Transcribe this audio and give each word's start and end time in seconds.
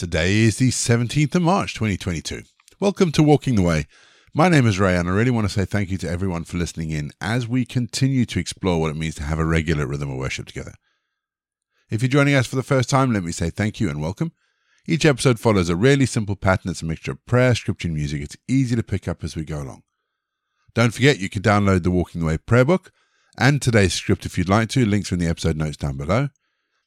Today 0.00 0.38
is 0.38 0.56
the 0.56 0.70
17th 0.70 1.34
of 1.34 1.42
March 1.42 1.74
2022. 1.74 2.44
Welcome 2.80 3.12
to 3.12 3.22
Walking 3.22 3.54
the 3.54 3.60
Way. 3.60 3.86
My 4.32 4.48
name 4.48 4.66
is 4.66 4.80
Ray, 4.80 4.96
and 4.96 5.06
I 5.06 5.12
really 5.12 5.30
want 5.30 5.46
to 5.46 5.52
say 5.52 5.66
thank 5.66 5.90
you 5.90 5.98
to 5.98 6.08
everyone 6.08 6.44
for 6.44 6.56
listening 6.56 6.88
in 6.88 7.10
as 7.20 7.46
we 7.46 7.66
continue 7.66 8.24
to 8.24 8.38
explore 8.38 8.80
what 8.80 8.90
it 8.90 8.96
means 8.96 9.16
to 9.16 9.24
have 9.24 9.38
a 9.38 9.44
regular 9.44 9.86
rhythm 9.86 10.10
of 10.10 10.16
worship 10.16 10.46
together. 10.46 10.72
If 11.90 12.00
you're 12.00 12.08
joining 12.08 12.34
us 12.34 12.46
for 12.46 12.56
the 12.56 12.62
first 12.62 12.88
time, 12.88 13.12
let 13.12 13.24
me 13.24 13.30
say 13.30 13.50
thank 13.50 13.78
you 13.78 13.90
and 13.90 14.00
welcome. 14.00 14.32
Each 14.86 15.04
episode 15.04 15.38
follows 15.38 15.68
a 15.68 15.76
really 15.76 16.06
simple 16.06 16.34
pattern. 16.34 16.70
It's 16.70 16.80
a 16.80 16.86
mixture 16.86 17.12
of 17.12 17.26
prayer, 17.26 17.54
scripture, 17.54 17.88
and 17.88 17.94
music. 17.94 18.22
It's 18.22 18.38
easy 18.48 18.76
to 18.76 18.82
pick 18.82 19.06
up 19.06 19.22
as 19.22 19.36
we 19.36 19.44
go 19.44 19.60
along. 19.60 19.82
Don't 20.72 20.94
forget, 20.94 21.18
you 21.18 21.28
can 21.28 21.42
download 21.42 21.82
the 21.82 21.90
Walking 21.90 22.22
the 22.22 22.26
Way 22.26 22.38
prayer 22.38 22.64
book 22.64 22.90
and 23.36 23.60
today's 23.60 23.92
script 23.92 24.24
if 24.24 24.38
you'd 24.38 24.48
like 24.48 24.70
to. 24.70 24.86
Links 24.86 25.12
are 25.12 25.16
in 25.16 25.20
the 25.20 25.28
episode 25.28 25.58
notes 25.58 25.76
down 25.76 25.98
below. 25.98 26.30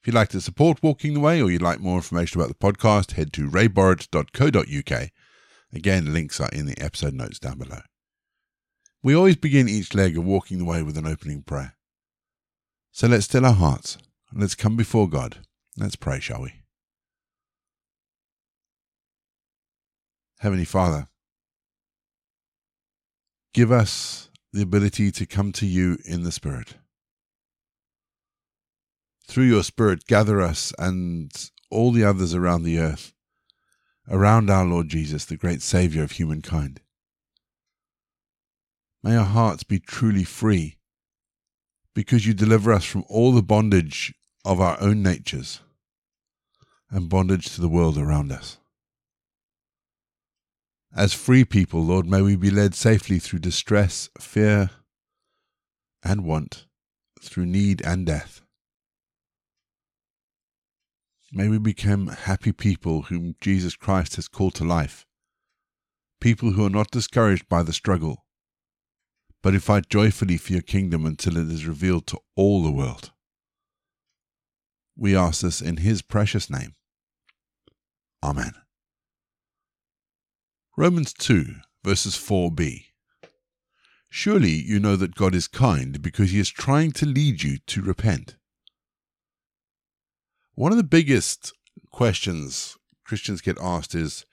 If 0.04 0.08
you'd 0.08 0.16
like 0.16 0.28
to 0.30 0.42
support 0.42 0.84
Walking 0.84 1.14
the 1.14 1.22
Way 1.22 1.42
or 1.42 1.50
you'd 1.50 1.62
like 1.62 1.80
more 1.80 1.96
information 1.96 2.42
about 2.42 2.50
the 2.50 2.56
podcast, 2.56 3.14
head 3.14 3.32
to 3.32 3.50
rayborrett.co.uk. 3.50 5.10
Again, 5.72 6.14
links 6.14 6.42
are 6.42 6.50
in 6.50 6.66
the 6.66 6.78
episode 6.78 7.14
notes 7.14 7.40
down 7.40 7.58
below. 7.58 7.80
We 9.02 9.16
always 9.16 9.38
begin 9.38 9.70
each 9.70 9.94
leg 9.94 10.18
of 10.18 10.26
Walking 10.26 10.58
the 10.58 10.66
Way 10.66 10.84
with 10.84 10.98
an 10.98 11.08
opening 11.08 11.42
prayer. 11.42 11.78
So 12.92 13.08
let's 13.08 13.24
still 13.24 13.46
our 13.46 13.54
hearts 13.54 13.98
and 14.30 14.42
let's 14.42 14.56
come 14.56 14.76
before 14.76 15.08
God. 15.08 15.38
Let's 15.78 15.96
pray, 15.96 16.20
shall 16.20 16.42
we? 16.42 16.52
Heavenly 20.40 20.66
Father, 20.66 21.08
give 23.54 23.72
us 23.72 24.30
the 24.52 24.64
ability 24.64 25.14
to 25.14 25.26
come 25.26 25.54
to 25.54 25.66
you 25.66 25.98
in 26.04 26.24
the 26.24 26.32
Spirit 26.34 26.76
through 29.26 29.46
your 29.46 29.64
Spirit, 29.64 30.06
gather 30.06 30.42
us 30.42 30.74
and 30.78 31.32
all 31.70 31.92
the 31.92 32.04
others 32.04 32.34
around 32.34 32.64
the 32.64 32.80
earth, 32.80 33.14
around 34.10 34.50
our 34.50 34.66
Lord 34.66 34.90
Jesus, 34.90 35.26
the 35.26 35.38
great 35.38 35.62
Saviour 35.62 36.04
of 36.04 36.12
humankind. 36.12 36.82
May 39.02 39.16
our 39.16 39.26
hearts 39.26 39.64
be 39.64 39.80
truly 39.80 40.24
free, 40.24 40.78
because 41.94 42.26
you 42.26 42.34
deliver 42.34 42.72
us 42.72 42.86
from 42.86 43.04
all 43.08 43.32
the 43.32 43.44
bondage 43.44 44.14
of 44.46 44.62
our 44.62 44.80
own 44.80 45.02
natures 45.02 45.62
and 46.90 47.10
bondage 47.10 47.54
to 47.56 47.62
the 47.62 47.68
world 47.68 47.98
around 47.98 48.32
us. 48.32 48.58
As 50.96 51.14
free 51.14 51.44
people, 51.44 51.84
Lord, 51.84 52.06
may 52.06 52.22
we 52.22 52.36
be 52.36 52.52
led 52.52 52.76
safely 52.76 53.18
through 53.18 53.40
distress, 53.40 54.10
fear, 54.20 54.70
and 56.04 56.24
want, 56.24 56.68
through 57.20 57.48
need 57.48 57.82
and 57.82 58.06
death. 58.06 58.43
May 61.36 61.48
we 61.48 61.58
become 61.58 62.10
happy 62.10 62.52
people 62.52 63.04
whom 63.04 63.34
Jesus 63.42 63.76
Christ 63.76 64.18
has 64.18 64.28
called 64.28 64.54
to 64.56 64.64
life. 64.64 65.08
People 66.22 66.52
who 66.52 66.64
are 66.64 66.70
not 66.70 66.92
discouraged 66.92 67.50
by 67.50 67.64
the 67.64 67.74
struggle, 67.74 68.24
but 69.42 69.54
who 69.54 69.60
fight 69.60 69.90
joyfully 69.90 70.38
for 70.38 70.54
your 70.54 70.62
kingdom 70.62 71.08
until 71.08 71.38
it 71.38 71.50
is 71.52 71.66
revealed 71.66 72.06
to 72.08 72.20
all 72.36 72.62
the 72.62 72.72
world. 72.72 73.14
We 74.96 75.16
ask 75.16 75.42
this 75.42 75.60
in 75.60 75.78
his 75.78 76.04
precious 76.04 76.52
name. 76.52 76.76
Amen. 78.24 78.54
Romans 80.78 81.14
2, 81.14 81.46
verses 81.84 82.14
4b. 82.14 82.84
Surely 84.08 84.52
you 84.52 84.80
know 84.80 84.96
that 84.96 85.16
God 85.16 85.34
is 85.34 85.48
kind 85.48 86.00
because 86.00 86.30
he 86.30 86.40
is 86.40 86.52
trying 86.52 86.92
to 86.92 87.08
lead 87.08 87.42
you 87.42 87.58
to 87.66 87.82
repent. 87.82 88.36
One 90.56 90.72
of 90.72 90.78
the 90.78 90.84
biggest 90.84 91.54
questions 91.92 92.78
Christians 93.06 93.42
get 93.42 93.58
asked 93.60 93.96
is 93.96 94.26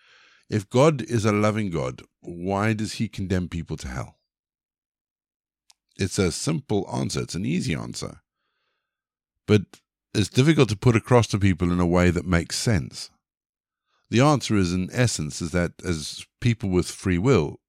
if 0.51 0.69
God 0.69 1.03
is 1.03 1.25
a 1.25 1.33
loving 1.33 1.71
God, 1.71 2.03
why 2.21 2.73
does 2.75 2.95
he 2.95 3.09
condemn 3.09 3.49
people 3.49 3.77
to 3.79 3.89
hell? 3.89 4.17
It's 5.97 6.19
a 6.19 6.33
simple 6.33 6.89
answer, 6.93 7.21
it's 7.23 7.35
an 7.35 7.47
easy 7.47 7.75
answer. 7.75 8.21
But 9.47 9.63
it's 10.13 10.29
difficult 10.29 10.69
to 10.71 10.77
put 10.77 10.97
across 10.97 11.27
to 11.29 11.39
people 11.39 11.73
in 11.73 11.81
a 11.81 11.87
way 11.87 12.11
that 12.11 12.27
makes 12.27 12.57
sense. 12.57 13.11
The 14.11 14.21
answer 14.21 14.57
is, 14.57 14.73
in 14.73 14.91
essence, 14.93 15.41
is 15.41 15.53
that 15.53 15.73
as 15.85 16.27
people 16.41 16.69
with 16.69 16.91
free 16.91 17.19
will, 17.19 17.61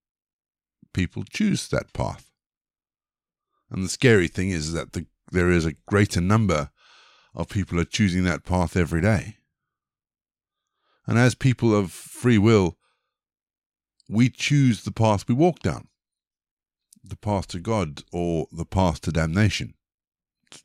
people 0.93 1.23
choose 1.23 1.67
that 1.69 1.93
path. 1.93 2.31
And 3.69 3.83
the 3.83 3.89
scary 3.89 4.27
thing 4.27 4.49
is 4.49 4.73
that 4.73 4.93
the, 4.93 5.05
there 5.31 5.51
is 5.51 5.65
a 5.65 5.75
greater 5.87 6.19
number 6.19 6.71
of 7.33 7.49
people 7.49 7.79
are 7.79 7.85
choosing 7.85 8.23
that 8.23 8.43
path 8.43 8.75
every 8.75 9.01
day. 9.01 9.37
And 11.07 11.17
as 11.17 11.35
people 11.35 11.75
of 11.75 11.91
free 11.91 12.37
will, 12.37 12.77
we 14.09 14.29
choose 14.29 14.83
the 14.83 14.91
path 14.91 15.27
we 15.27 15.35
walk 15.35 15.59
down 15.59 15.87
the 17.03 17.15
path 17.15 17.47
to 17.47 17.59
God 17.59 18.03
or 18.11 18.47
the 18.51 18.65
path 18.65 19.01
to 19.01 19.11
damnation. 19.11 19.73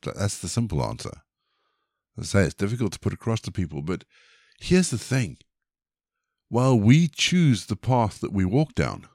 That's 0.03 0.37
the 0.37 0.47
simple 0.47 0.83
answer. 0.83 1.21
I 2.19 2.23
say, 2.23 2.43
it's 2.43 2.53
difficult 2.53 2.93
to 2.93 2.99
put 2.99 3.13
across 3.13 3.41
to 3.41 3.51
people, 3.51 3.81
but 3.81 4.03
here's 4.59 4.89
the 4.89 4.97
thing. 4.97 5.37
While 6.49 6.79
we 6.79 7.07
choose 7.07 7.65
the 7.65 7.75
path 7.75 8.21
that 8.21 8.31
we 8.31 8.45
walk 8.45 8.75
down, 8.75 9.07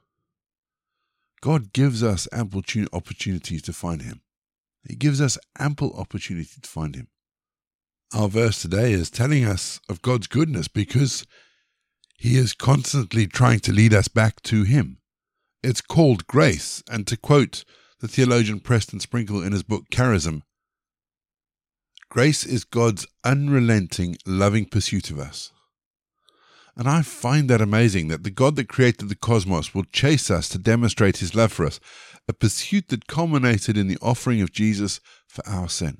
God 1.41 1.73
gives 1.73 2.03
us 2.03 2.27
ample 2.31 2.63
opportunities 2.93 3.61
to 3.63 3.73
find 3.73 4.01
Him. 4.01 4.21
He 4.87 4.95
gives 4.95 5.19
us 5.19 5.37
ample 5.57 5.93
opportunity 5.93 6.61
to 6.61 6.69
find 6.69 6.95
Him 6.95 7.07
our 8.13 8.29
verse 8.29 8.61
today 8.61 8.93
is 8.93 9.09
telling 9.09 9.43
us 9.43 9.79
of 9.89 10.01
God's 10.01 10.27
goodness 10.27 10.67
because 10.67 11.25
He 12.17 12.37
is 12.37 12.53
constantly 12.53 13.27
trying 13.27 13.59
to 13.61 13.71
lead 13.71 13.93
us 13.93 14.07
back 14.07 14.41
to 14.43 14.63
Him. 14.63 14.99
It's 15.63 15.81
called 15.81 16.27
grace, 16.27 16.83
and 16.91 17.07
to 17.07 17.17
quote 17.17 17.63
the 18.01 18.07
theologian 18.09 18.59
Preston 18.59 18.99
Sprinkle 18.99 19.41
in 19.41 19.53
his 19.53 19.63
book 19.63 19.85
Charis, 19.89 20.27
grace 22.09 22.45
is 22.45 22.65
God's 22.65 23.07
unrelenting, 23.23 24.17
loving 24.25 24.65
pursuit 24.65 25.09
of 25.09 25.19
us. 25.19 25.51
And 26.75 26.89
I 26.89 27.01
find 27.01 27.49
that 27.49 27.61
amazing 27.61 28.09
that 28.09 28.23
the 28.23 28.29
God 28.29 28.57
that 28.57 28.67
created 28.67 29.07
the 29.07 29.15
cosmos 29.15 29.73
will 29.73 29.85
chase 29.85 30.29
us 30.29 30.49
to 30.49 30.57
demonstrate 30.57 31.17
his 31.17 31.33
love 31.33 31.53
for 31.53 31.65
us, 31.65 31.79
a 32.27 32.33
pursuit 32.33 32.89
that 32.89 33.07
culminated 33.07 33.77
in 33.77 33.87
the 33.87 33.97
offering 34.01 34.41
of 34.41 34.51
Jesus 34.51 34.99
for 35.27 35.47
our 35.47 35.69
sin. 35.69 35.99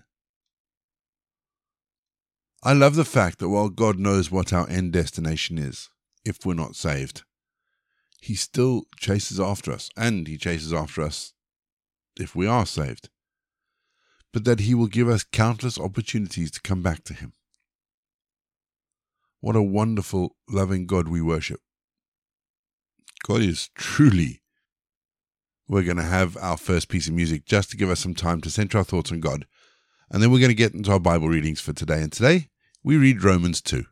I 2.65 2.71
love 2.71 2.95
the 2.95 3.03
fact 3.03 3.39
that 3.39 3.49
while 3.49 3.67
God 3.67 3.99
knows 3.99 4.31
what 4.31 4.53
our 4.53 4.69
end 4.69 4.93
destination 4.93 5.57
is, 5.57 5.89
if 6.23 6.45
we're 6.45 6.53
not 6.53 6.77
saved, 6.77 7.23
He 8.21 8.35
still 8.35 8.83
chases 8.97 9.37
after 9.37 9.69
us, 9.73 9.89
and 9.97 10.25
He 10.29 10.37
chases 10.37 10.71
after 10.71 11.01
us 11.01 11.33
if 12.17 12.37
we 12.37 12.47
are 12.47 12.65
saved, 12.65 13.09
but 14.31 14.45
that 14.45 14.61
He 14.61 14.73
will 14.73 14.87
give 14.87 15.09
us 15.09 15.25
countless 15.29 15.77
opportunities 15.77 16.51
to 16.51 16.61
come 16.61 16.81
back 16.81 17.03
to 17.03 17.13
Him. 17.13 17.33
What 19.41 19.57
a 19.57 19.61
wonderful, 19.61 20.37
loving 20.47 20.85
God 20.85 21.09
we 21.09 21.21
worship. 21.21 21.59
God 23.27 23.41
is 23.41 23.69
truly. 23.75 24.41
We're 25.67 25.83
going 25.83 25.97
to 25.97 26.03
have 26.03 26.37
our 26.37 26.55
first 26.55 26.87
piece 26.87 27.09
of 27.09 27.13
music 27.13 27.45
just 27.45 27.71
to 27.71 27.77
give 27.77 27.89
us 27.89 27.99
some 27.99 28.15
time 28.15 28.39
to 28.39 28.49
center 28.49 28.77
our 28.77 28.85
thoughts 28.85 29.11
on 29.11 29.19
God. 29.19 29.47
And 30.09 30.23
then 30.23 30.31
we're 30.31 30.39
going 30.39 30.47
to 30.47 30.55
get 30.55 30.73
into 30.73 30.91
our 30.91 30.99
Bible 30.99 31.27
readings 31.27 31.59
for 31.59 31.73
today. 31.73 32.01
And 32.01 32.11
today, 32.11 32.49
we 32.83 32.97
read 32.97 33.23
Romans 33.23 33.61
2. 33.61 33.85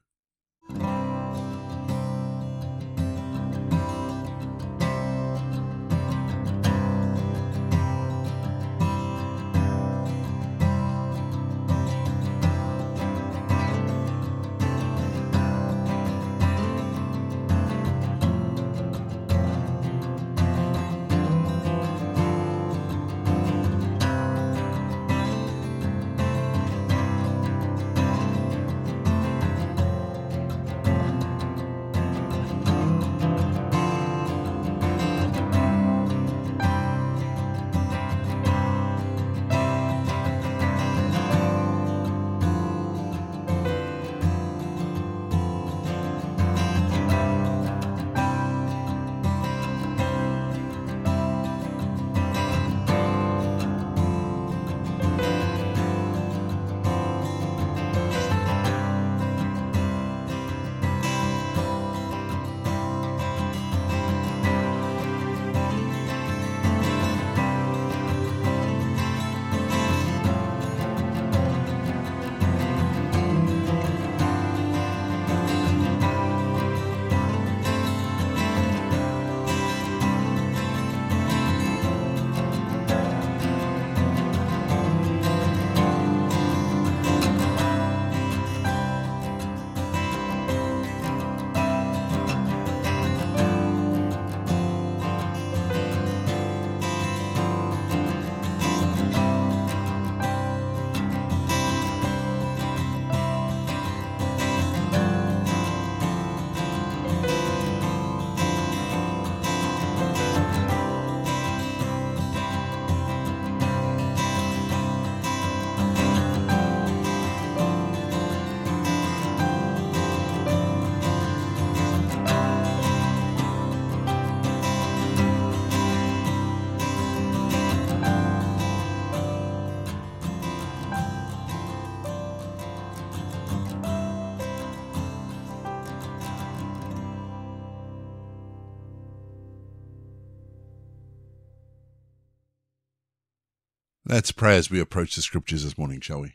Let's 144.11 144.33
pray 144.33 144.57
as 144.57 144.69
we 144.69 144.81
approach 144.81 145.15
the 145.15 145.21
scriptures 145.21 145.63
this 145.63 145.77
morning, 145.77 146.01
shall 146.01 146.19
we? 146.19 146.33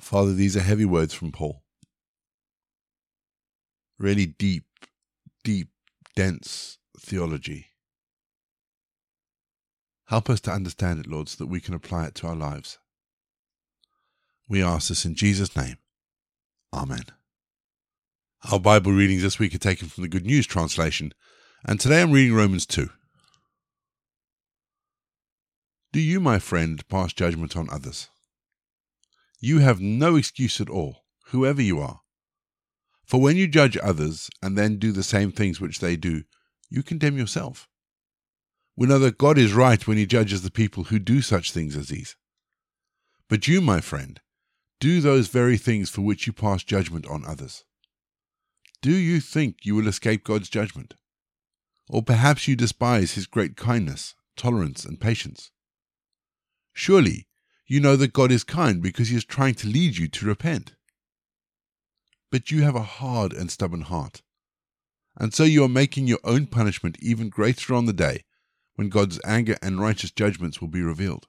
Father, 0.00 0.32
these 0.32 0.56
are 0.56 0.60
heavy 0.60 0.86
words 0.86 1.12
from 1.12 1.30
Paul. 1.30 1.62
Really 3.98 4.24
deep, 4.24 4.64
deep, 5.44 5.68
dense 6.16 6.78
theology. 6.98 7.66
Help 10.06 10.30
us 10.30 10.40
to 10.40 10.52
understand 10.52 11.00
it, 11.00 11.06
Lord, 11.06 11.28
so 11.28 11.44
that 11.44 11.50
we 11.50 11.60
can 11.60 11.74
apply 11.74 12.06
it 12.06 12.14
to 12.16 12.28
our 12.28 12.34
lives. 12.34 12.78
We 14.48 14.62
ask 14.62 14.88
this 14.88 15.04
in 15.04 15.14
Jesus' 15.14 15.54
name. 15.54 15.76
Amen. 16.72 17.04
Our 18.50 18.58
Bible 18.58 18.92
readings 18.92 19.20
this 19.20 19.38
week 19.38 19.54
are 19.54 19.58
taken 19.58 19.88
from 19.88 20.00
the 20.00 20.08
Good 20.08 20.24
News 20.24 20.46
translation, 20.46 21.12
and 21.62 21.78
today 21.78 22.00
I'm 22.00 22.12
reading 22.12 22.34
Romans 22.34 22.64
2. 22.64 22.88
Do 25.90 26.00
you, 26.00 26.20
my 26.20 26.38
friend, 26.38 26.86
pass 26.88 27.14
judgment 27.14 27.56
on 27.56 27.70
others? 27.70 28.08
You 29.40 29.60
have 29.60 29.80
no 29.80 30.16
excuse 30.16 30.60
at 30.60 30.68
all, 30.68 31.04
whoever 31.26 31.62
you 31.62 31.80
are. 31.80 32.00
For 33.04 33.20
when 33.20 33.38
you 33.38 33.48
judge 33.48 33.78
others 33.82 34.28
and 34.42 34.58
then 34.58 34.78
do 34.78 34.92
the 34.92 35.02
same 35.02 35.32
things 35.32 35.60
which 35.60 35.78
they 35.80 35.96
do, 35.96 36.24
you 36.68 36.82
condemn 36.82 37.16
yourself. 37.16 37.68
We 38.76 38.86
know 38.86 38.98
that 38.98 39.16
God 39.16 39.38
is 39.38 39.54
right 39.54 39.84
when 39.86 39.96
he 39.96 40.04
judges 40.04 40.42
the 40.42 40.50
people 40.50 40.84
who 40.84 40.98
do 40.98 41.22
such 41.22 41.52
things 41.52 41.74
as 41.74 41.88
these. 41.88 42.16
But 43.28 43.48
you, 43.48 43.62
my 43.62 43.80
friend, 43.80 44.20
do 44.80 45.00
those 45.00 45.28
very 45.28 45.56
things 45.56 45.88
for 45.88 46.02
which 46.02 46.26
you 46.26 46.34
pass 46.34 46.62
judgment 46.62 47.06
on 47.06 47.24
others. 47.24 47.64
Do 48.82 48.92
you 48.92 49.20
think 49.20 49.64
you 49.64 49.74
will 49.74 49.88
escape 49.88 50.22
God's 50.22 50.50
judgment? 50.50 50.94
Or 51.88 52.02
perhaps 52.02 52.46
you 52.46 52.56
despise 52.56 53.14
his 53.14 53.26
great 53.26 53.56
kindness, 53.56 54.14
tolerance, 54.36 54.84
and 54.84 55.00
patience? 55.00 55.50
Surely 56.78 57.26
you 57.66 57.80
know 57.80 57.96
that 57.96 58.12
God 58.12 58.30
is 58.30 58.44
kind 58.44 58.80
because 58.80 59.08
he 59.08 59.16
is 59.16 59.24
trying 59.24 59.54
to 59.56 59.66
lead 59.66 59.96
you 59.96 60.06
to 60.06 60.26
repent. 60.26 60.76
But 62.30 62.52
you 62.52 62.62
have 62.62 62.76
a 62.76 62.82
hard 63.00 63.32
and 63.32 63.50
stubborn 63.50 63.80
heart. 63.80 64.22
And 65.16 65.34
so 65.34 65.42
you 65.42 65.64
are 65.64 65.68
making 65.68 66.06
your 66.06 66.20
own 66.22 66.46
punishment 66.46 66.96
even 67.02 67.30
greater 67.30 67.74
on 67.74 67.86
the 67.86 67.92
day 67.92 68.22
when 68.76 68.90
God's 68.90 69.18
anger 69.24 69.56
and 69.60 69.80
righteous 69.80 70.12
judgments 70.12 70.60
will 70.60 70.68
be 70.68 70.80
revealed. 70.80 71.26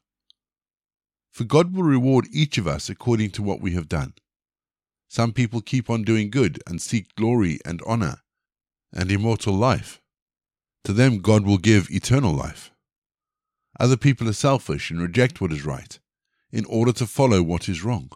For 1.31 1.45
God 1.45 1.73
will 1.73 1.81
reward 1.81 2.27
each 2.31 2.59
of 2.59 2.67
us 2.67 2.87
according 2.87 3.31
to 3.31 3.41
what 3.41 3.59
we 3.59 3.71
have 3.71 3.89
done. 3.89 4.13
Some 5.07 5.33
people 5.33 5.61
keep 5.61 5.89
on 5.89 6.03
doing 6.03 6.29
good 6.29 6.61
and 6.67 6.79
seek 6.79 7.15
glory 7.15 7.57
and 7.65 7.81
honor 7.87 8.17
and 8.93 9.11
immortal 9.11 9.55
life. 9.55 9.99
To 10.83 10.93
them, 10.93 11.17
God 11.17 11.43
will 11.43 11.57
give 11.57 11.89
eternal 11.89 12.33
life. 12.33 12.71
Other 13.79 13.97
people 13.97 14.27
are 14.27 14.33
selfish 14.33 14.91
and 14.91 15.01
reject 15.01 15.39
what 15.39 15.53
is 15.53 15.65
right 15.65 15.97
in 16.51 16.65
order 16.65 16.91
to 16.93 17.07
follow 17.07 17.41
what 17.41 17.69
is 17.69 17.83
wrong. 17.83 18.11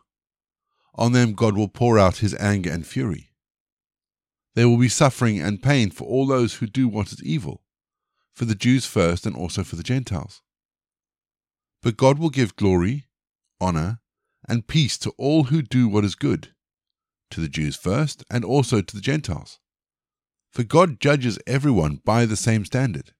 On 0.96 1.14
them 1.14 1.34
God 1.34 1.56
will 1.56 1.70
pour 1.70 1.98
out 1.98 2.18
his 2.18 2.36
anger 2.36 2.72
and 2.72 2.86
fury. 2.86 3.30
There 4.56 4.68
will 4.68 4.78
be 4.78 4.90
suffering 4.90 5.40
and 5.40 5.64
pain 5.64 5.90
for 5.90 6.08
all 6.08 6.28
those 6.28 6.56
who 6.56 6.68
do 6.68 6.88
what 6.88 7.12
is 7.12 7.24
evil, 7.24 7.64
for 8.34 8.46
the 8.46 8.56
Jews 8.56 8.86
first 8.86 9.26
and 9.26 9.36
also 9.36 9.64
for 9.64 9.76
the 9.76 9.84
Gentiles. 9.84 10.42
But 11.82 11.98
God 11.98 12.20
will 12.20 12.30
give 12.30 12.56
glory, 12.56 13.08
honor, 13.60 14.00
and 14.48 14.68
peace 14.68 14.98
to 15.00 15.12
all 15.18 15.46
who 15.46 15.62
do 15.62 15.88
what 15.88 16.06
is 16.06 16.16
good, 16.16 16.50
to 17.32 17.42
the 17.42 17.48
Jews 17.48 17.76
first 17.76 18.24
and 18.30 18.46
also 18.46 18.82
to 18.82 18.96
the 18.96 19.02
Gentiles. 19.02 19.60
For 20.52 20.64
God 20.64 21.00
judges 21.00 21.40
everyone 21.48 22.02
by 22.06 22.26
the 22.26 22.36
same 22.36 22.66
standard. 22.66 23.14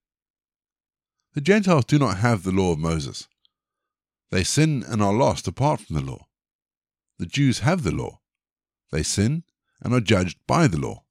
The 1.34 1.42
Gentiles 1.42 1.86
do 1.86 1.98
not 1.98 2.18
have 2.18 2.44
the 2.44 2.52
law 2.52 2.74
of 2.74 2.80
Moses. 2.80 3.28
They 4.30 4.44
sin 4.44 4.84
and 4.88 5.02
are 5.02 5.14
lost 5.14 5.48
apart 5.48 5.82
from 5.82 5.96
the 5.96 6.02
law. 6.02 6.28
The 7.18 7.26
Jews 7.26 7.60
have 7.60 7.84
the 7.84 7.92
law. 7.92 8.20
They 8.92 9.04
sin 9.04 9.44
and 9.82 9.94
are 9.94 10.00
judged 10.00 10.38
by 10.48 10.68
the 10.68 10.80
law. 10.80 11.04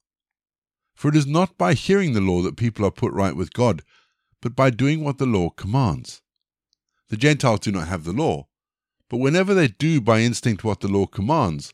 For 0.95 1.09
it 1.09 1.15
is 1.15 1.27
not 1.27 1.57
by 1.57 1.73
hearing 1.73 2.13
the 2.13 2.21
law 2.21 2.41
that 2.41 2.55
people 2.55 2.85
are 2.85 2.91
put 2.91 3.11
right 3.11 3.35
with 3.35 3.53
God, 3.53 3.81
but 4.41 4.55
by 4.55 4.69
doing 4.69 5.03
what 5.03 5.17
the 5.17 5.25
law 5.25 5.49
commands. 5.49 6.21
The 7.09 7.17
Gentiles 7.17 7.59
do 7.59 7.71
not 7.71 7.87
have 7.87 8.05
the 8.05 8.13
law, 8.13 8.47
but 9.09 9.17
whenever 9.17 9.53
they 9.53 9.67
do 9.67 9.99
by 9.99 10.21
instinct 10.21 10.63
what 10.63 10.79
the 10.79 10.87
law 10.87 11.05
commands, 11.05 11.73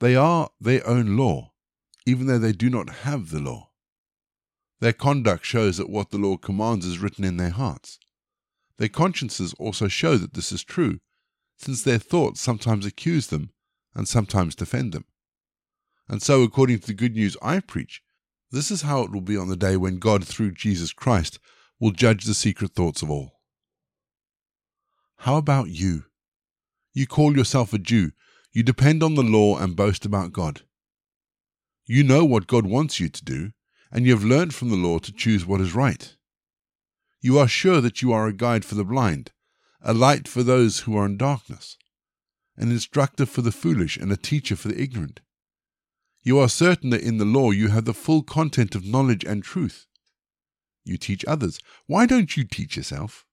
they 0.00 0.14
are 0.14 0.50
their 0.60 0.86
own 0.86 1.16
law, 1.16 1.52
even 2.06 2.26
though 2.26 2.38
they 2.38 2.52
do 2.52 2.68
not 2.68 2.90
have 2.90 3.30
the 3.30 3.40
law. 3.40 3.67
Their 4.80 4.92
conduct 4.92 5.44
shows 5.44 5.76
that 5.78 5.90
what 5.90 6.10
the 6.10 6.18
law 6.18 6.36
commands 6.36 6.86
is 6.86 6.98
written 6.98 7.24
in 7.24 7.36
their 7.36 7.50
hearts. 7.50 7.98
Their 8.76 8.88
consciences 8.88 9.54
also 9.54 9.88
show 9.88 10.16
that 10.16 10.34
this 10.34 10.52
is 10.52 10.62
true, 10.62 11.00
since 11.56 11.82
their 11.82 11.98
thoughts 11.98 12.40
sometimes 12.40 12.86
accuse 12.86 13.26
them 13.26 13.50
and 13.94 14.06
sometimes 14.06 14.54
defend 14.54 14.92
them. 14.92 15.04
And 16.08 16.22
so, 16.22 16.42
according 16.42 16.78
to 16.80 16.86
the 16.86 16.94
good 16.94 17.14
news 17.14 17.36
I 17.42 17.60
preach, 17.60 18.02
this 18.50 18.70
is 18.70 18.82
how 18.82 19.02
it 19.02 19.12
will 19.12 19.20
be 19.20 19.36
on 19.36 19.48
the 19.48 19.56
day 19.56 19.76
when 19.76 19.98
God, 19.98 20.24
through 20.24 20.52
Jesus 20.52 20.92
Christ, 20.92 21.38
will 21.80 21.90
judge 21.90 22.24
the 22.24 22.34
secret 22.34 22.72
thoughts 22.72 23.02
of 23.02 23.10
all. 23.10 23.40
How 25.18 25.36
about 25.36 25.68
you? 25.70 26.04
You 26.94 27.06
call 27.06 27.36
yourself 27.36 27.72
a 27.72 27.78
Jew, 27.78 28.12
you 28.52 28.62
depend 28.62 29.02
on 29.02 29.16
the 29.16 29.22
law 29.22 29.58
and 29.58 29.76
boast 29.76 30.06
about 30.06 30.32
God. 30.32 30.62
You 31.84 32.04
know 32.04 32.24
what 32.24 32.46
God 32.46 32.66
wants 32.66 33.00
you 33.00 33.08
to 33.08 33.24
do, 33.24 33.52
and 33.90 34.04
you 34.04 34.12
have 34.12 34.24
learned 34.24 34.54
from 34.54 34.70
the 34.70 34.76
law 34.76 34.98
to 34.98 35.12
choose 35.12 35.46
what 35.46 35.60
is 35.60 35.74
right. 35.74 36.14
You 37.20 37.38
are 37.38 37.48
sure 37.48 37.80
that 37.80 38.02
you 38.02 38.12
are 38.12 38.26
a 38.26 38.32
guide 38.32 38.64
for 38.64 38.74
the 38.74 38.84
blind, 38.84 39.32
a 39.82 39.92
light 39.92 40.28
for 40.28 40.42
those 40.42 40.80
who 40.80 40.96
are 40.96 41.06
in 41.06 41.16
darkness, 41.16 41.76
an 42.56 42.70
instructor 42.70 43.26
for 43.26 43.42
the 43.42 43.52
foolish, 43.52 43.96
and 43.96 44.12
a 44.12 44.16
teacher 44.16 44.56
for 44.56 44.68
the 44.68 44.80
ignorant. 44.80 45.20
You 46.22 46.38
are 46.38 46.48
certain 46.48 46.90
that 46.90 47.02
in 47.02 47.18
the 47.18 47.24
law 47.24 47.50
you 47.50 47.68
have 47.68 47.84
the 47.84 47.94
full 47.94 48.22
content 48.22 48.74
of 48.74 48.84
knowledge 48.84 49.24
and 49.24 49.42
truth. 49.42 49.86
You 50.84 50.96
teach 50.96 51.24
others. 51.26 51.58
Why 51.86 52.06
don't 52.06 52.36
you 52.36 52.44
teach 52.44 52.76
yourself? 52.76 53.24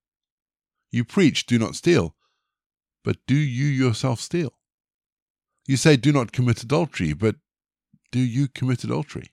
You 0.92 1.04
preach, 1.04 1.46
do 1.46 1.60
not 1.60 1.76
steal. 1.76 2.16
But 3.04 3.18
do 3.28 3.36
you 3.36 3.66
yourself 3.66 4.20
steal? 4.20 4.54
You 5.68 5.78
say, 5.78 5.96
do 5.96 6.12
not 6.12 6.32
commit 6.32 6.64
adultery, 6.64 7.14
but 7.14 7.36
do 8.12 8.20
you 8.20 8.48
commit 8.48 8.84
adultery? 8.84 9.32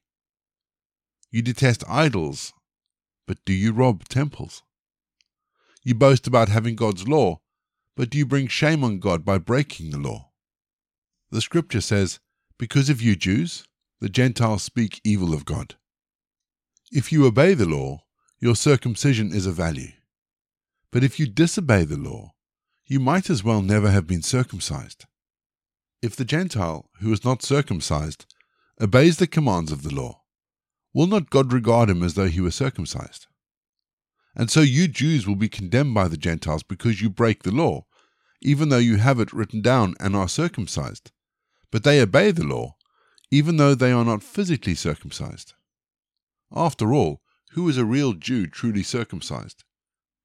You 1.33 1.41
detest 1.41 1.83
idols, 1.89 2.53
but 3.27 3.39
do 3.47 3.55
you 3.55 3.73
rob 3.73 4.07
temples? 4.07 4.63
You 5.83 5.95
boast 5.95 6.27
about 6.27 6.51
having 6.51 6.77
God's 6.77 7.09
law, 7.09 7.41
but 7.97 8.11
do 8.11 8.19
you 8.19 8.27
bring 8.27 8.49
shame 8.49 8.85
on 8.85 8.99
God 8.99 9.25
by 9.25 9.39
breaking 9.39 9.91
the 9.91 9.99
law? 9.99 10.31
The 11.31 11.41
scripture 11.41 11.81
says, 11.81 12.21
Because 12.59 12.91
of 12.91 13.01
you 13.01 13.17
Jews, 13.17 13.65
the 13.99 14.11
Gentiles 14.11 14.63
speak 14.63 15.01
evil 15.05 15.33
of 15.33 15.47
God. 15.47 15.77
If 16.91 17.11
you 17.11 17.25
obey 17.25 17.55
the 17.55 17.65
law, 17.65 18.05
your 18.39 18.55
circumcision 18.55 19.33
is 19.33 19.47
of 19.47 19.55
value. 19.55 19.93
But 20.91 21.03
if 21.03 21.19
you 21.19 21.27
disobey 21.27 21.85
the 21.85 21.97
law, 21.97 22.35
you 22.87 23.01
might 23.01 23.31
as 23.31 23.43
well 23.43 23.63
never 23.63 23.91
have 23.91 24.07
been 24.07 24.23
circumcised. 24.23 25.07
If 26.03 26.15
the 26.15 26.27
Gentile, 26.27 26.91
who 27.01 27.11
is 27.11 27.25
not 27.25 27.43
circumcised, 27.43 28.27
obeys 28.79 29.17
the 29.17 29.27
commands 29.27 29.73
of 29.73 29.83
the 29.83 29.95
law, 29.95 30.22
will 30.95 31.07
not 31.07 31.31
God 31.31 31.53
regard 31.53 31.91
him 31.91 32.03
as 32.03 32.15
though 32.15 32.29
he 32.29 32.41
were 32.41 32.51
circumcised? 32.51 33.27
And 34.35 34.51
so 34.51 34.61
you 34.61 34.89
Jews 34.89 35.27
will 35.27 35.37
be 35.37 35.49
condemned 35.49 35.95
by 35.95 36.09
the 36.09 36.17
Gentiles 36.17 36.63
because 36.63 37.03
you 37.03 37.11
break 37.11 37.43
the 37.43 37.51
law, 37.51 37.87
even 38.41 38.69
though 38.71 38.79
you 38.79 38.97
have 38.97 39.21
it 39.21 39.33
written 39.33 39.61
down 39.61 39.95
and 40.01 40.17
are 40.17 40.29
circumcised. 40.29 41.13
But 41.71 41.85
they 41.85 42.01
obey 42.01 42.31
the 42.31 42.45
law, 42.45 42.77
even 43.31 43.57
though 43.57 43.75
they 43.75 43.93
are 43.93 44.05
not 44.05 44.23
physically 44.23 44.75
circumcised. 44.75 45.55
After 46.55 46.93
all, 46.93 47.21
who 47.53 47.69
is 47.69 47.77
a 47.77 47.85
real 47.85 48.15
Jew 48.15 48.47
truly 48.47 48.83
circumcised? 48.83 49.65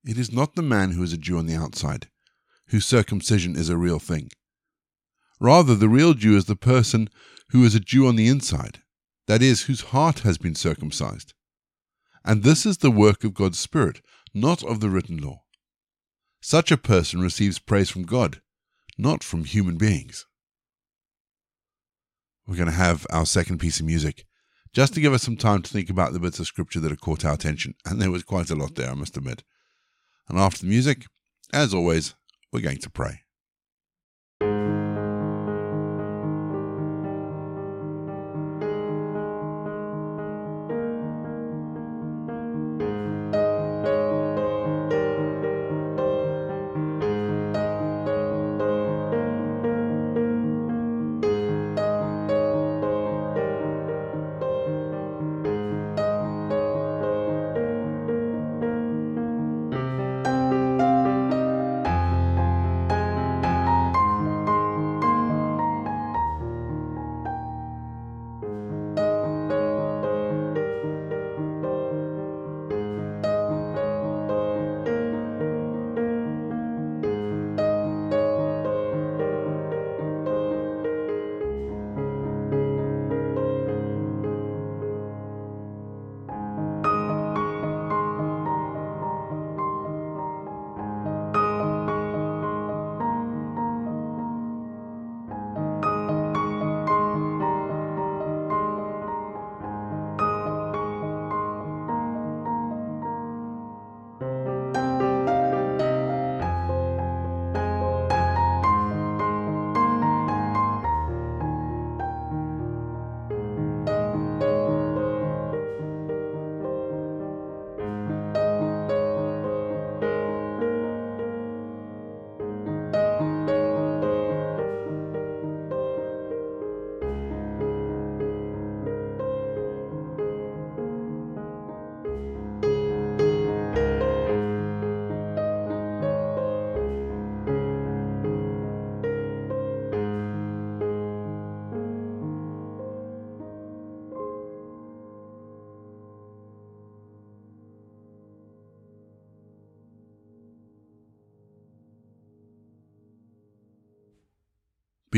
It 0.06 0.18
is 0.18 0.32
not 0.32 0.56
the 0.56 0.62
man 0.62 0.92
who 0.92 1.04
is 1.04 1.14
a 1.14 1.18
Jew 1.18 1.38
on 1.38 1.46
the 1.46 1.56
outside, 1.56 2.08
whose 2.68 2.86
circumcision 2.86 3.56
is 3.56 3.70
a 3.70 3.78
real 3.78 4.00
thing. 4.00 4.30
Rather, 5.40 5.76
the 5.76 5.90
real 5.90 6.14
Jew 6.14 6.38
is 6.38 6.46
the 6.46 6.56
person 6.56 7.10
who 7.50 7.64
is 7.64 7.76
a 7.76 7.80
Jew 7.80 8.08
on 8.08 8.16
the 8.16 8.28
inside, 8.28 8.82
that 9.28 9.42
is, 9.42 9.64
whose 9.64 9.82
heart 9.82 10.20
has 10.20 10.38
been 10.38 10.56
circumcised. 10.56 11.34
And 12.26 12.44
this 12.44 12.66
is 12.66 12.80
the 12.80 12.92
work 12.92 13.24
of 13.24 13.34
God's 13.34 13.60
Spirit, 13.60 14.02
not 14.34 14.64
of 14.64 14.80
the 14.80 14.90
written 14.90 15.18
law. 15.18 15.44
Such 16.42 16.72
a 16.72 16.78
person 16.78 17.22
receives 17.22 17.60
praise 17.60 17.90
from 17.90 18.04
God, 18.04 18.42
not 18.98 19.24
from 19.24 19.44
human 19.44 19.78
beings. 19.78 20.26
We're 22.46 22.56
going 22.56 22.68
to 22.68 22.74
have 22.74 23.06
our 23.12 23.26
second 23.26 23.60
piece 23.60 23.80
of 23.80 23.86
music, 23.86 24.26
just 24.74 24.94
to 24.94 25.02
give 25.02 25.14
us 25.14 25.24
some 25.24 25.38
time 25.38 25.62
to 25.62 25.70
think 25.70 25.90
about 25.90 26.14
the 26.14 26.20
bits 26.20 26.40
of 26.40 26.48
scripture 26.48 26.80
that 26.80 26.92
have 26.92 27.02
caught 27.02 27.26
our 27.26 27.34
attention, 27.34 27.76
and 27.86 28.02
there 28.02 28.12
was 28.12 28.24
quite 28.24 28.50
a 28.50 28.56
lot 28.56 28.76
there, 28.76 28.92
I 28.92 28.94
must 28.94 29.18
admit. 29.18 29.44
And 30.30 30.38
after 30.38 30.62
the 30.62 30.68
music, 30.68 31.06
as 31.54 31.74
always, 31.74 32.16
we're 32.52 32.62
going 32.62 32.80
to 32.80 32.90
pray. 32.90 33.22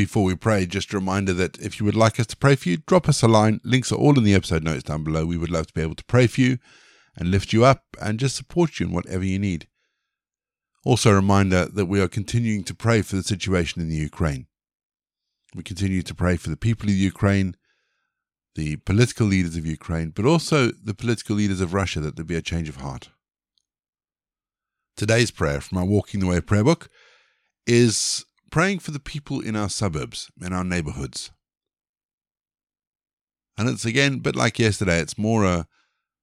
Before 0.00 0.24
we 0.24 0.34
pray, 0.34 0.64
just 0.64 0.94
a 0.94 0.96
reminder 0.96 1.34
that 1.34 1.58
if 1.58 1.78
you 1.78 1.84
would 1.84 1.94
like 1.94 2.18
us 2.18 2.26
to 2.28 2.36
pray 2.38 2.56
for 2.56 2.70
you, 2.70 2.78
drop 2.78 3.06
us 3.06 3.22
a 3.22 3.28
line. 3.28 3.60
Links 3.64 3.92
are 3.92 3.96
all 3.96 4.16
in 4.16 4.24
the 4.24 4.32
episode 4.32 4.64
notes 4.64 4.82
down 4.82 5.04
below. 5.04 5.26
We 5.26 5.36
would 5.36 5.50
love 5.50 5.66
to 5.66 5.74
be 5.74 5.82
able 5.82 5.94
to 5.96 6.04
pray 6.04 6.26
for 6.26 6.40
you 6.40 6.56
and 7.18 7.30
lift 7.30 7.52
you 7.52 7.66
up 7.66 7.84
and 8.00 8.18
just 8.18 8.34
support 8.34 8.80
you 8.80 8.86
in 8.86 8.94
whatever 8.94 9.24
you 9.24 9.38
need. 9.38 9.68
Also, 10.86 11.10
a 11.10 11.14
reminder 11.16 11.66
that 11.66 11.84
we 11.84 12.00
are 12.00 12.08
continuing 12.08 12.64
to 12.64 12.74
pray 12.74 13.02
for 13.02 13.16
the 13.16 13.22
situation 13.22 13.82
in 13.82 13.90
the 13.90 13.96
Ukraine. 13.96 14.46
We 15.54 15.62
continue 15.62 16.00
to 16.00 16.14
pray 16.14 16.38
for 16.38 16.48
the 16.48 16.56
people 16.56 16.88
of 16.88 16.94
Ukraine, 16.94 17.54
the 18.54 18.76
political 18.76 19.26
leaders 19.26 19.54
of 19.54 19.66
Ukraine, 19.66 20.12
but 20.16 20.24
also 20.24 20.68
the 20.68 20.94
political 20.94 21.36
leaders 21.36 21.60
of 21.60 21.74
Russia 21.74 22.00
that 22.00 22.16
there 22.16 22.24
be 22.24 22.36
a 22.36 22.40
change 22.40 22.70
of 22.70 22.76
heart. 22.76 23.10
Today's 24.96 25.30
prayer 25.30 25.60
from 25.60 25.76
our 25.76 25.84
Walking 25.84 26.20
the 26.20 26.26
Way 26.26 26.40
prayer 26.40 26.64
book 26.64 26.88
is 27.66 28.24
praying 28.50 28.80
for 28.80 28.90
the 28.90 29.00
people 29.00 29.40
in 29.40 29.56
our 29.56 29.68
suburbs, 29.68 30.30
in 30.44 30.52
our 30.52 30.64
neighborhoods. 30.64 31.30
And 33.56 33.68
it's 33.68 33.84
again, 33.84 34.18
but 34.18 34.36
like 34.36 34.58
yesterday, 34.58 35.00
it's 35.00 35.18
more 35.18 35.44
a, 35.44 35.66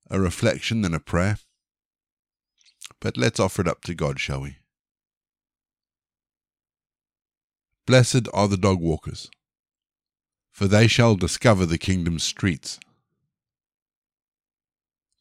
a 0.10 0.20
reflection 0.20 0.82
than 0.82 0.94
a 0.94 1.00
prayer. 1.00 1.38
But 3.00 3.18
let's 3.18 3.40
offer 3.40 3.62
it 3.62 3.68
up 3.68 3.82
to 3.84 3.94
God, 3.94 4.20
shall 4.20 4.42
we? 4.42 4.58
Blessed 7.86 8.28
are 8.34 8.48
the 8.48 8.58
dog 8.58 8.82
walkers, 8.82 9.30
for 10.52 10.68
they 10.68 10.88
shall 10.88 11.16
discover 11.16 11.66
the 11.66 11.78
kingdom's 11.78 12.24
streets. 12.24 12.80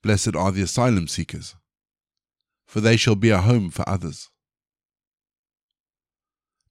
Blessed 0.03 0.35
are 0.35 0.51
the 0.51 0.63
asylum 0.63 1.07
seekers, 1.07 1.55
for 2.67 2.81
they 2.81 2.97
shall 2.97 3.15
be 3.15 3.31
a 3.31 3.39
home 3.39 3.71
for 3.71 3.89
others. 3.89 4.31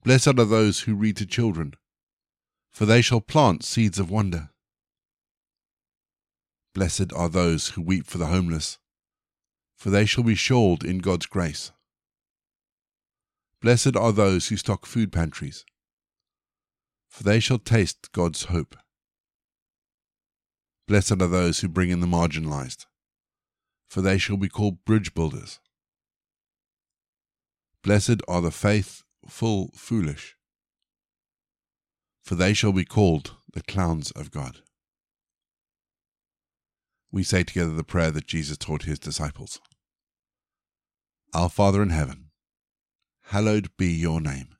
Blessed 0.06 0.38
are 0.38 0.46
those 0.46 0.82
who 0.82 0.94
read 0.94 1.18
to 1.18 1.26
children, 1.26 1.74
for 2.70 2.86
they 2.86 3.02
shall 3.02 3.22
plant 3.22 3.64
seeds 3.64 3.98
of 3.98 4.12
wonder. 4.12 4.52
Blessed 6.76 7.12
are 7.14 7.28
those 7.28 7.70
who 7.70 7.82
weep 7.82 8.06
for 8.06 8.20
the 8.20 8.28
homeless, 8.28 8.78
for 9.76 9.90
they 9.90 10.06
shall 10.06 10.24
be 10.24 10.36
shawled 10.36 10.84
in 10.84 11.00
God's 11.00 11.26
grace. 11.26 11.72
Blessed 13.64 13.96
are 13.96 14.12
those 14.12 14.50
who 14.50 14.58
stock 14.58 14.86
food 14.86 15.12
pantries, 15.12 15.66
for 17.10 17.24
they 17.24 17.40
shall 17.40 17.58
taste 17.58 18.12
God's 18.12 18.44
hope. 18.44 18.76
Blessed 20.88 21.14
are 21.14 21.28
those 21.28 21.62
who 21.62 21.68
bring 21.68 21.90
in 21.90 22.02
the 22.02 22.06
marginalized, 22.06 22.86
for 23.88 24.04
they 24.04 24.20
shall 24.20 24.38
be 24.38 24.50
called 24.50 24.86
bridge 24.86 25.16
builders. 25.16 25.60
Blessed 27.82 28.22
are 28.28 28.42
the 28.44 28.52
faith 28.52 29.02
full 29.28 29.72
foolish, 29.76 30.36
for 32.24 32.36
they 32.36 32.54
shall 32.54 32.74
be 32.74 32.86
called 32.86 33.36
the 33.54 33.64
clowns 33.64 34.12
of 34.12 34.32
God. 34.32 34.60
We 37.12 37.24
say 37.24 37.44
together 37.44 37.74
the 37.74 37.84
prayer 37.84 38.12
that 38.12 38.28
Jesus 38.28 38.58
taught 38.58 38.84
his 38.84 39.00
disciples 39.00 39.60
Our 41.34 41.50
Father 41.50 41.82
in 41.82 41.90
heaven, 41.90 42.32
hallowed 43.26 43.70
be 43.78 43.88
your 43.88 44.22
name. 44.22 44.56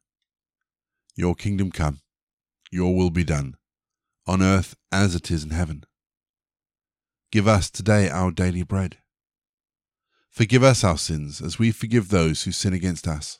Your 1.16 1.36
kingdom 1.36 1.72
come, 1.72 2.02
your 2.72 2.96
will 2.96 3.10
be 3.10 3.24
done, 3.24 3.56
on 4.28 4.42
earth 4.42 4.76
as 4.92 5.16
it 5.16 5.32
is 5.32 5.44
in 5.44 5.52
heaven. 5.52 5.86
Give 7.32 7.48
us 7.48 7.70
today 7.70 8.10
our 8.10 8.32
daily 8.32 8.64
bread. 8.64 8.98
Forgive 10.30 10.64
us 10.64 10.84
our 10.84 10.98
sins 10.98 11.42
as 11.42 11.58
we 11.58 11.72
forgive 11.72 12.10
those 12.10 12.44
who 12.44 12.52
sin 12.52 12.74
against 12.74 13.08
us 13.08 13.40